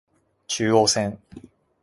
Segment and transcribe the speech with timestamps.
[0.47, 1.15] 中央線